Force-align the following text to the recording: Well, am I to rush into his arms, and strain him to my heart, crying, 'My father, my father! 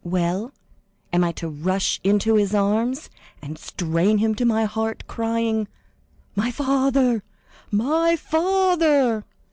Well, 0.03 0.51
am 1.13 1.23
I 1.23 1.31
to 1.33 1.47
rush 1.47 1.99
into 2.03 2.33
his 2.33 2.55
arms, 2.55 3.07
and 3.39 3.59
strain 3.59 4.17
him 4.17 4.33
to 4.33 4.45
my 4.45 4.65
heart, 4.65 5.03
crying, 5.05 5.67
'My 6.35 6.49
father, 6.49 7.21
my 7.71 8.15
father! 8.15 9.25